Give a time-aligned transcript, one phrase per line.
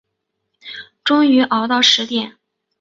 [1.03, 2.37] 终于熬到十点